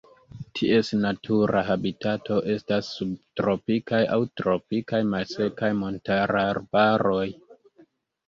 [0.59, 7.29] Ties natura habitato estas subtropikaj aŭ tropikaj malsekaj montararbaroj.